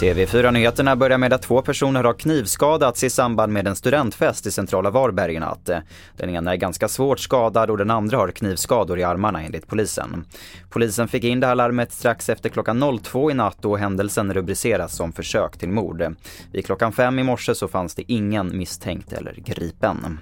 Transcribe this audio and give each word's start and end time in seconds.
TV4-nyheterna 0.00 0.96
börjar 0.96 1.18
med 1.18 1.32
att 1.32 1.42
två 1.42 1.62
personer 1.62 2.04
har 2.04 2.12
knivskadats 2.12 3.04
i 3.04 3.10
samband 3.10 3.52
med 3.52 3.66
en 3.66 3.76
studentfest 3.76 4.46
i 4.46 4.50
centrala 4.50 4.90
Varberg 4.90 5.34
i 5.34 5.38
natt. 5.38 5.70
Den 6.16 6.30
ena 6.30 6.52
är 6.52 6.56
ganska 6.56 6.88
svårt 6.88 7.20
skadad 7.20 7.70
och 7.70 7.78
den 7.78 7.90
andra 7.90 8.16
har 8.16 8.28
knivskador 8.28 8.98
i 8.98 9.02
armarna 9.02 9.42
enligt 9.42 9.66
polisen. 9.66 10.24
Polisen 10.70 11.08
fick 11.08 11.24
in 11.24 11.40
det 11.40 11.46
här 11.46 11.54
larmet 11.54 11.92
strax 11.92 12.28
efter 12.28 12.48
klockan 12.48 12.98
02 13.02 13.30
i 13.30 13.34
natt 13.34 13.64
och 13.64 13.78
händelsen 13.78 14.34
rubriceras 14.34 14.96
som 14.96 15.12
försök 15.12 15.58
till 15.58 15.68
mord. 15.68 16.14
Vid 16.52 16.66
klockan 16.66 16.92
fem 16.92 17.18
i 17.18 17.22
morse 17.22 17.54
så 17.54 17.68
fanns 17.68 17.94
det 17.94 18.12
ingen 18.12 18.58
misstänkt 18.58 19.12
eller 19.12 19.34
gripen. 19.34 20.18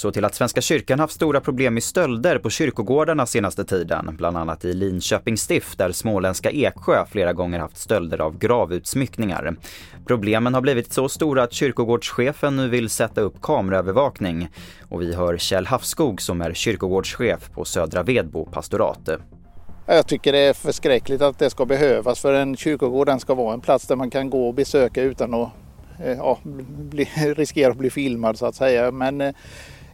Så 0.00 0.12
till 0.12 0.24
att 0.24 0.34
Svenska 0.34 0.60
kyrkan 0.60 1.00
haft 1.00 1.14
stora 1.14 1.40
problem 1.40 1.74
med 1.74 1.82
stölder 1.82 2.38
på 2.38 2.50
kyrkogårdarna 2.50 3.26
senaste 3.26 3.64
tiden, 3.64 4.16
bland 4.16 4.36
annat 4.36 4.64
i 4.64 4.72
Linköping 4.72 5.36
stift 5.36 5.78
där 5.78 5.92
småländska 5.92 6.50
Eksjö 6.50 7.04
flera 7.10 7.32
gånger 7.32 7.58
haft 7.58 7.76
stölder 7.76 8.20
av 8.20 8.38
gravutsmyckningar. 8.38 9.56
Problemen 10.06 10.54
har 10.54 10.60
blivit 10.60 10.92
så 10.92 11.08
stora 11.08 11.42
att 11.42 11.52
kyrkogårdschefen 11.52 12.56
nu 12.56 12.68
vill 12.68 12.90
sätta 12.90 13.20
upp 13.20 13.40
kameraövervakning. 13.42 14.48
Och 14.88 15.02
vi 15.02 15.14
hör 15.14 15.38
Kjell 15.38 15.66
Hafskog 15.66 16.22
som 16.22 16.40
är 16.40 16.54
kyrkogårdschef 16.54 17.50
på 17.54 17.64
Södra 17.64 18.02
Vedbo 18.02 18.44
pastorat. 18.44 19.08
Jag 19.86 20.06
tycker 20.06 20.32
det 20.32 20.38
är 20.38 20.52
förskräckligt 20.52 21.22
att 21.22 21.38
det 21.38 21.50
ska 21.50 21.66
behövas 21.66 22.20
för 22.20 22.34
en 22.34 22.56
kyrkogård 22.56 23.06
den 23.06 23.20
ska 23.20 23.34
vara 23.34 23.54
en 23.54 23.60
plats 23.60 23.86
där 23.86 23.96
man 23.96 24.10
kan 24.10 24.30
gå 24.30 24.48
och 24.48 24.54
besöka 24.54 25.02
utan 25.02 25.34
att 25.34 25.50
eh, 26.04 26.12
ja, 26.12 26.38
bli, 26.64 27.04
riskera 27.36 27.70
att 27.70 27.78
bli 27.78 27.90
filmad 27.90 28.38
så 28.38 28.46
att 28.46 28.54
säga. 28.54 28.90
Men 28.90 29.20
eh, 29.20 29.34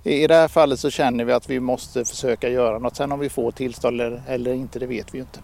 i 0.06 0.26
det 0.26 0.34
här 0.34 0.48
fallet 0.48 0.80
så 0.80 0.90
känner 0.90 1.24
vi 1.24 1.32
att 1.32 1.50
vi 1.50 1.60
måste 1.60 2.04
försöka 2.04 2.48
göra 2.48 2.78
något. 2.78 2.96
Sen 2.96 3.12
om 3.12 3.20
vi 3.20 3.28
får 3.28 3.50
tillstånd 3.50 4.00
eller, 4.00 4.22
eller 4.28 4.54
inte, 4.54 4.78
det 4.78 4.86
vet 4.86 5.14
vi 5.14 5.18
ju 5.18 5.22
inte. 5.22 5.40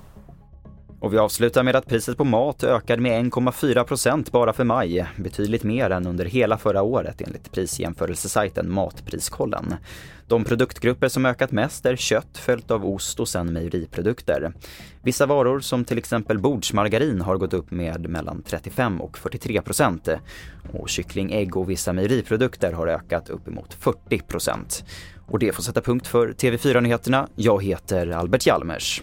Och 1.03 1.15
vi 1.15 1.19
avslutar 1.19 1.63
med 1.63 1.77
att 1.77 1.87
priset 1.87 2.17
på 2.17 2.25
mat 2.25 2.65
ökade 2.65 3.03
med 3.03 3.25
1,4 3.25 3.85
procent 3.85 4.33
bara 4.33 4.53
för 4.53 4.65
maj. 4.65 5.07
Betydligt 5.17 5.63
mer 5.63 5.91
än 5.91 6.07
under 6.07 6.25
hela 6.25 6.59
förra 6.59 6.83
året 6.83 7.21
enligt 7.21 7.53
prisjämförelsesajten 7.53 8.73
Matpriskollen. 8.73 9.75
De 10.27 10.45
produktgrupper 10.45 11.09
som 11.09 11.27
ökat 11.27 11.53
mest 11.53 11.87
är 11.87 11.97
kött 11.97 12.39
följt 12.39 12.71
av 12.71 12.87
ost 12.87 13.21
och 13.21 13.29
sen 13.29 13.53
mejeriprodukter. 13.53 14.53
Vissa 15.03 15.27
varor 15.27 15.61
som 15.61 15.85
till 15.85 15.99
exempel 15.99 16.39
bordsmargarin 16.39 17.21
har 17.21 17.37
gått 17.37 17.55
upp 17.55 17.71
med 17.71 18.09
mellan 18.09 18.43
35 18.43 19.01
och 19.01 19.19
43 19.19 19.63
procent. 19.63 20.09
Och 20.73 20.89
kyckling, 20.89 21.33
ägg 21.33 21.57
och 21.57 21.71
vissa 21.71 21.93
mejeriprodukter 21.93 22.73
har 22.73 22.87
ökat 22.87 23.31
uppemot 23.31 23.75
40 23.75 24.19
procent. 24.19 24.85
Och 25.27 25.39
det 25.39 25.53
får 25.53 25.63
sätta 25.63 25.81
punkt 25.81 26.07
för 26.07 26.29
TV4-nyheterna. 26.29 27.29
Jag 27.37 27.63
heter 27.65 28.11
Albert 28.11 28.47
Hjalmers. 28.47 29.03